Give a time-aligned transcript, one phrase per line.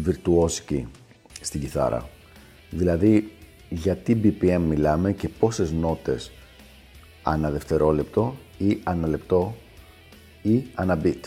[0.00, 0.86] βιρτουόσικη
[1.40, 2.08] στην κιθάρα.
[2.70, 3.32] Δηλαδή,
[3.68, 6.30] για τι BPM μιλάμε και πόσες νότες
[7.22, 9.54] ανά δευτερόλεπτο ή ανά λεπτό
[10.42, 11.20] ή ανά beat.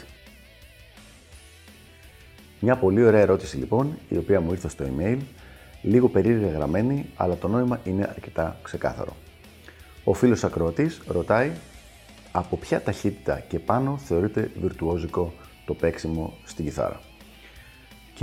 [2.59, 5.17] Μια πολύ ωραία ερώτηση λοιπόν, η οποία μου ήρθε στο email,
[5.81, 9.15] λίγο περίεργα γραμμένη, αλλά το νόημα είναι αρκετά ξεκάθαρο.
[10.03, 11.51] Ο φίλος ακροατής ρωτάει
[12.31, 15.33] από ποια ταχύτητα και πάνω θεωρείται βιρτουόζικο
[15.65, 17.01] το παίξιμο στην κιθάρα;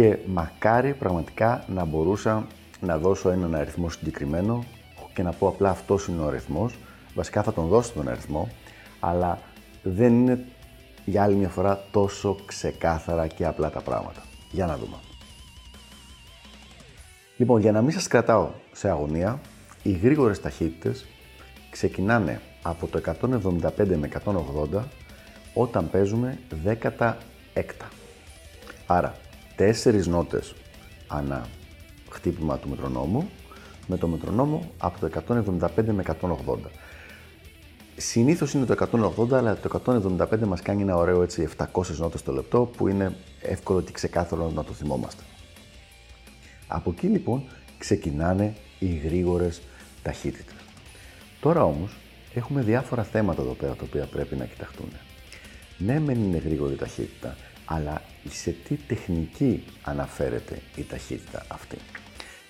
[0.01, 2.47] Και μακάρι πραγματικά να μπορούσα
[2.81, 4.65] να δώσω έναν αριθμό συγκεκριμένο
[5.15, 6.79] και να πω απλά αυτός είναι ο αριθμός.
[7.15, 8.48] Βασικά θα τον δώσω τον αριθμό,
[9.01, 9.39] αλλά
[9.83, 10.45] δεν είναι
[11.05, 14.23] για άλλη μια φορά τόσο ξεκάθαρα και απλά τα πράγματα.
[14.51, 14.97] Για να δούμε.
[17.37, 19.41] Λοιπόν, για να μην σας κρατάω σε αγωνία,
[19.83, 21.06] οι γρήγορες ταχύτητες
[21.71, 24.09] ξεκινάνε από το 175 με
[24.75, 24.83] 180
[25.55, 26.39] όταν παίζουμε
[26.98, 27.15] 16
[27.53, 27.89] έκτα.
[28.87, 29.15] Άρα,
[29.61, 30.55] τέσσερις νότες
[31.06, 31.47] ανά
[32.11, 33.28] χτύπημα του μετρονόμου,
[33.86, 36.56] με το μετρονόμο από το 175 με 180.
[37.97, 38.88] Συνήθως είναι το
[39.20, 43.16] 180, αλλά το 175 μας κάνει ένα ωραίο έτσι 700 νότες το λεπτό, που είναι
[43.41, 45.22] εύκολο και ξεκάθαρο να το θυμόμαστε.
[46.66, 47.42] Από εκεί λοιπόν
[47.78, 49.61] ξεκινάνε οι γρήγορες
[50.03, 50.55] ταχύτητες.
[51.41, 51.97] Τώρα όμως
[52.34, 54.88] έχουμε διάφορα θέματα εδώ πέρα τα οποία πρέπει να κοιταχτούν.
[55.78, 57.36] Ναι, μεν είναι γρήγορη ταχύτητα,
[57.73, 61.77] αλλά σε τι τεχνική αναφέρεται η ταχύτητα αυτή;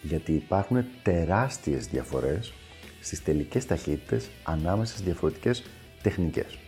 [0.02, 2.52] Γιατί υπάρχουν τεράστιες διαφορές
[3.00, 5.62] στις τελικές ταχύτητες ανάμεσα στις διαφορετικές
[6.02, 6.58] τεχνικές.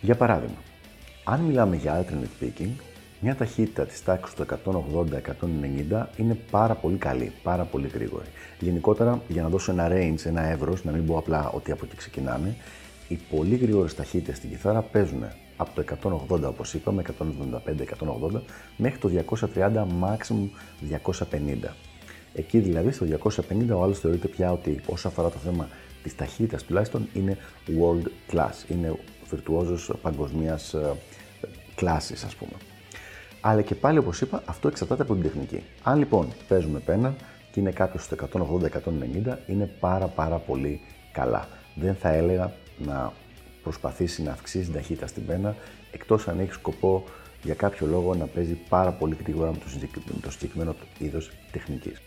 [0.00, 0.58] Για παράδειγμα,
[1.24, 2.70] αν μιλάμε για alternate picking,
[3.20, 8.26] μια ταχύτητα της τάξης του 180-190 είναι πάρα πολύ καλή, πάρα πολύ γρήγορη.
[8.58, 11.96] Γενικότερα, για να δώσω ένα range, ένα εύρος, να μην πω απλά ότι από εκεί
[11.96, 12.56] ξεκινάνε,
[13.08, 15.24] οι πολύ γρήγορες ταχύτητες στην κιθάρα παίζουν
[15.56, 15.84] από το
[16.28, 17.02] 180 όπως είπαμε,
[18.32, 18.40] 175-180
[18.76, 19.10] μέχρι το
[19.54, 20.48] 230 maximum
[20.90, 21.74] 250.
[22.34, 25.68] Εκεί δηλαδή στο 250 ο άλλος θεωρείται πια ότι όσο αφορά το θέμα
[26.02, 28.98] της ταχύτητας τουλάχιστον είναι world class, είναι
[29.30, 30.92] βιρτουόζος παγκοσμίας ε,
[31.74, 32.52] κλάσης ας πούμε.
[33.40, 35.62] Αλλά και πάλι όπως είπα αυτό εξαρτάται από την τεχνική.
[35.82, 37.14] Αν λοιπόν παίζουμε πένα
[37.52, 40.80] και είναι κάποιος στο 180-190 είναι πάρα πάρα πολύ
[41.12, 41.48] καλά.
[41.74, 43.12] Δεν θα έλεγα να
[43.66, 45.56] προσπαθήσει να αυξήσει την ταχύτητα στην πένα,
[45.92, 47.04] εκτός αν έχει σκοπό
[47.42, 49.58] για κάποιο λόγο να παίζει πάρα πολύ γρήγορα με
[50.20, 52.00] το συγκεκριμένο είδος τεχνικής.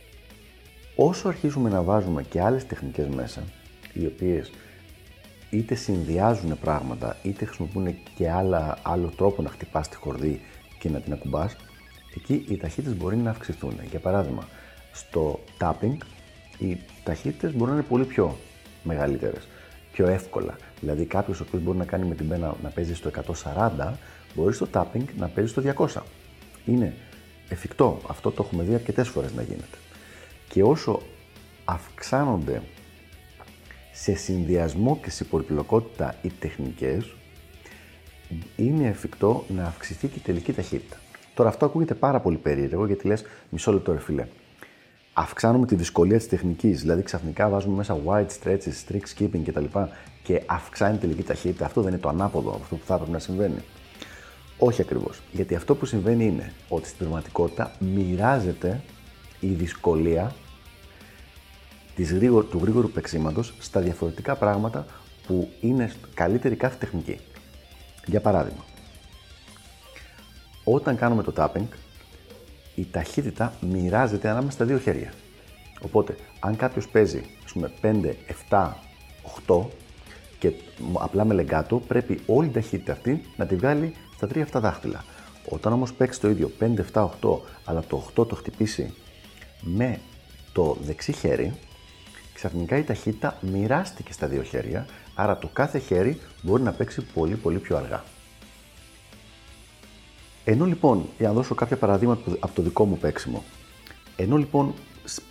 [0.96, 3.44] Όσο αρχίζουμε να βάζουμε και άλλες τεχνικές μέσα,
[3.94, 4.52] οι οποίες
[5.50, 10.42] είτε συνδυάζουν πράγματα, είτε χρησιμοποιούν και άλλα, άλλο τρόπο να χτυπάς τη χορδή
[10.80, 11.56] και να την ακουμπάς,
[12.16, 13.80] εκεί οι ταχύτητες μπορεί να αυξηθούν.
[13.90, 14.48] Για παράδειγμα,
[14.92, 15.98] στο tapping,
[16.58, 18.38] οι ταχύτητες μπορεί να είναι πολύ πιο
[18.84, 19.48] μεγαλύτερες
[20.00, 20.56] πιο εύκολα.
[20.80, 23.94] Δηλαδή, κάποιος ο οποίος μπορεί να κάνει με την πένα να παίζει στο 140,
[24.36, 26.02] μπορεί στο tapping να παίζει στο 200.
[26.66, 26.94] Είναι
[27.50, 28.00] εφικτό.
[28.08, 29.78] Αυτό το έχουμε δει αρκετές φορές να γίνεται.
[30.50, 31.02] Και όσο
[31.66, 32.62] αυξάνονται
[33.92, 37.14] σε συνδυασμό και σε πολυπλοκότητα οι τεχνικές,
[38.56, 40.98] είναι εφικτό να αυξηθεί και η τελική ταχύτητα.
[41.34, 44.28] Τώρα αυτό ακούγεται πάρα πολύ περίεργο γιατί λες μισό λεπτό ρε φίλε
[45.20, 46.82] αυξάνουμε τη δυσκολία της τεχνικής.
[46.82, 49.66] Δηλαδή, ξαφνικά βάζουμε μέσα wide stretches, trick skipping κτλ.
[50.24, 51.66] και αυξάνει τη τελική ταχύτητα.
[51.66, 53.64] Αυτό δεν είναι το ανάποδο, αυτό που θα έπρεπε να συμβαίνει.
[54.58, 55.22] Όχι ακριβώς.
[55.32, 58.82] Γιατί αυτό που συμβαίνει είναι ότι στην πραγματικότητα μοιράζεται
[59.40, 60.36] η δυσκολία
[61.96, 62.18] της
[62.50, 64.86] του γρήγορου παίξήματος στα διαφορετικά πράγματα
[65.28, 67.20] που είναι καλύτερη κάθε τεχνική.
[68.06, 68.64] Για παράδειγμα,
[70.64, 71.68] όταν κάνουμε το tapping,
[72.80, 75.14] η ταχύτητα μοιράζεται ανάμεσα στα δύο χέρια.
[75.82, 78.16] Οπότε, αν κάποιος παίζει ας πούμε, 5,
[78.50, 78.74] 7,
[79.48, 79.66] 8
[80.40, 80.52] και
[80.94, 85.04] απλά με λεγκάτο, πρέπει όλη η ταχύτητα αυτή να τη βγάλει στα 3 7 δάχτυλα.
[85.50, 88.94] Όταν όμως παίξει το ίδιο 5, 7, 8, αλλά το 8 το χτυπήσει
[89.62, 90.00] με
[90.54, 91.54] το δεξί χέρι,
[92.34, 94.86] ξαφνικά η ταχύτητα μοιράστηκε στα δύο χέρια,
[95.16, 98.04] άρα το κάθε χέρι μπορεί να παίξει πολύ πολύ πιο αργά.
[100.46, 103.44] Ενώ λοιπόν, για να δώσω κάποια παραδείγματα από το δικό μου παίξιμο,
[104.16, 104.74] ενώ λοιπόν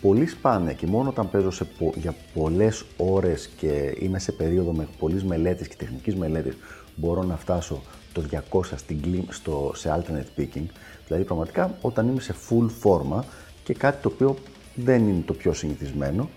[0.01, 4.89] πολύ σπάνια και μόνο όταν παίζω σε, για πολλές ώρες και είμαι σε περίοδο με
[4.99, 6.57] πολλής μελέτης και τεχνικής μελέτης,
[6.95, 7.83] μπορώ να φτάσω
[8.13, 10.67] το 200 στην, στο, σε alternate picking,
[11.07, 13.25] δηλαδή πραγματικά όταν είμαι σε full φόρμα
[13.65, 14.37] και κάτι το οποίο
[14.75, 16.29] δεν είναι το πιο συνηθισμένο,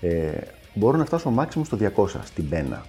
[0.00, 0.30] ε,
[0.74, 2.84] μπορώ να φτάσω maximum στο 200 στην πένα.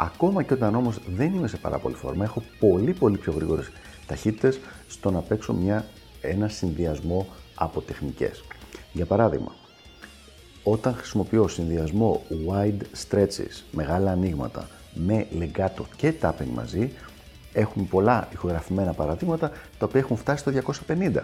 [0.00, 3.70] Ακόμα και όταν όμως δεν είμαι σε πάρα πολύ φόρμα, έχω πολύ πολύ πιο γρήγορες
[4.06, 5.84] ταχύτητες στο να παίξω μια,
[6.20, 8.44] ένα συνδυασμό από τεχνικές.
[8.92, 9.54] Για παράδειγμα,
[10.62, 16.92] όταν χρησιμοποιώ συνδυασμό wide stretches, μεγάλα ανοίγματα, με legato και tapping μαζί,
[17.52, 21.22] έχουμε πολλά ηχογραφημένα παραδείγματα τα οποία έχουν φτάσει στο 250.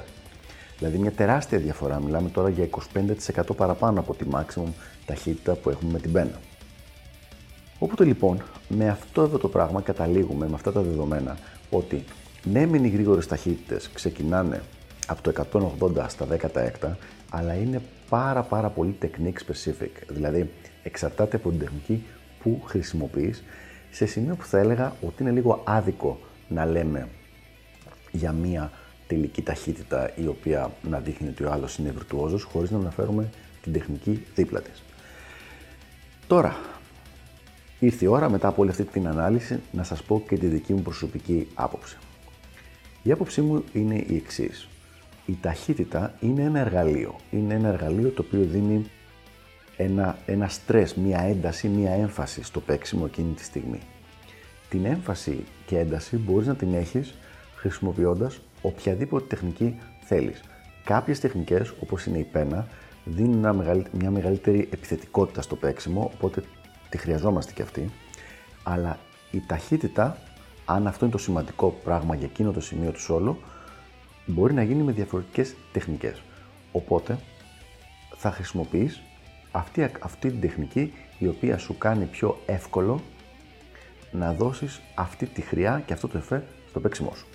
[0.78, 2.68] Δηλαδή μια τεράστια διαφορά, μιλάμε τώρα για
[3.36, 4.68] 25% παραπάνω από τη maximum
[5.06, 6.40] ταχύτητα που έχουμε με την πένα.
[7.78, 11.36] Οπότε λοιπόν, με αυτό εδώ το πράγμα καταλήγουμε, με αυτά τα δεδομένα,
[11.70, 12.04] ότι
[12.44, 14.62] ναι, μεν οι γρήγορες ταχύτητες ξεκινάνε
[15.06, 15.46] από το
[15.96, 16.26] 180 στα
[16.82, 16.90] 10
[17.30, 19.90] αλλά είναι πάρα πάρα πολύ technique specific.
[20.08, 20.50] Δηλαδή,
[20.82, 22.04] εξαρτάται από την τεχνική
[22.42, 23.42] που χρησιμοποιείς,
[23.90, 27.08] σε σημείο που θα έλεγα ότι είναι λίγο άδικο να λέμε
[28.12, 28.72] για μία
[29.06, 33.28] τελική ταχύτητα η οποία να δείχνει ότι ο άλλος είναι βιρτουόζος χωρίς να αναφέρουμε
[33.62, 34.82] την τεχνική δίπλα της.
[36.26, 36.56] Τώρα,
[37.84, 40.72] ήρθε η ώρα μετά από όλη αυτή την ανάλυση να σας πω και τη δική
[40.72, 41.96] μου προσωπική άποψη.
[43.02, 44.68] Η άποψή μου είναι η εξής.
[45.26, 47.16] Η ταχύτητα είναι ένα εργαλείο.
[47.30, 48.86] Είναι ένα εργαλείο το οποίο δίνει
[49.76, 53.78] ένα, ένα στρες, μία ένταση, μία έμφαση στο παίξιμο εκείνη τη στιγμή.
[54.68, 57.14] Την έμφαση και ένταση μπορείς να την έχεις
[57.56, 60.42] χρησιμοποιώντας οποιαδήποτε τεχνική θέλεις.
[60.84, 62.66] Κάποιες τεχνικές, όπως είναι η πένα,
[63.04, 66.42] δίνουν μια μεγαλύτερη επιθετικότητα στο παίξιμο, οπότε
[66.94, 67.90] τη χρειαζόμαστε και αυτή.
[68.62, 68.98] Αλλά
[69.30, 70.18] η ταχύτητα,
[70.64, 73.38] αν αυτό είναι το σημαντικό πράγμα για εκείνο το σημείο του σόλο,
[74.26, 76.22] μπορεί να γίνει με διαφορετικές τεχνικές.
[76.72, 77.18] Οπότε
[78.16, 79.00] θα χρησιμοποιείς
[79.50, 83.00] αυτή, αυτή την τεχνική η οποία σου κάνει πιο εύκολο
[84.10, 87.26] να δώσεις αυτή τη χρειά και αυτό το εφέ στο παίξιμό σου.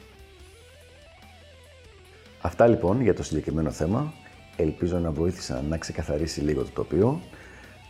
[2.41, 4.13] Αυτά λοιπόν για το συγκεκριμένο θέμα.
[4.55, 7.21] Ελπίζω να βοήθησα να ξεκαθαρίσει λίγο το τοπίο.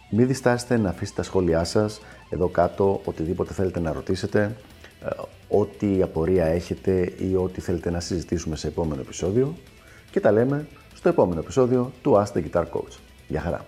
[0.10, 4.56] Μην διστάσετε να αφήσετε τα σχόλιά σας εδώ κάτω, οτιδήποτε θέλετε να ρωτήσετε,
[5.04, 5.10] ε,
[5.48, 9.56] ό,τι απορία έχετε ή ό,τι θέλετε να συζητήσουμε σε επόμενο επεισόδιο
[10.12, 12.98] και τα λέμε στο επόμενο επεισόδιο του Ask the Guitar Coach.
[13.28, 13.66] Γεια χαρά!